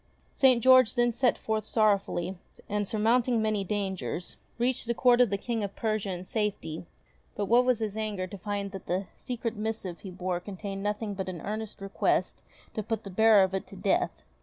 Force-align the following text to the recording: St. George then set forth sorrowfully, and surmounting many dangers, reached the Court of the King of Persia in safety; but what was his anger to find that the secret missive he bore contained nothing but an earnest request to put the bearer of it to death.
St. 0.33 0.63
George 0.63 0.95
then 0.95 1.11
set 1.11 1.37
forth 1.37 1.63
sorrowfully, 1.63 2.35
and 2.67 2.87
surmounting 2.87 3.39
many 3.39 3.63
dangers, 3.63 4.35
reached 4.57 4.87
the 4.87 4.95
Court 4.95 5.21
of 5.21 5.29
the 5.29 5.37
King 5.37 5.63
of 5.63 5.75
Persia 5.75 6.09
in 6.11 6.25
safety; 6.25 6.87
but 7.35 7.45
what 7.45 7.65
was 7.65 7.77
his 7.81 7.95
anger 7.95 8.25
to 8.25 8.37
find 8.39 8.71
that 8.71 8.87
the 8.87 9.05
secret 9.15 9.55
missive 9.55 9.99
he 9.99 10.09
bore 10.09 10.39
contained 10.39 10.81
nothing 10.81 11.13
but 11.13 11.29
an 11.29 11.39
earnest 11.41 11.81
request 11.81 12.41
to 12.73 12.81
put 12.81 13.03
the 13.03 13.11
bearer 13.11 13.43
of 13.43 13.53
it 13.53 13.67
to 13.67 13.75
death. 13.75 14.23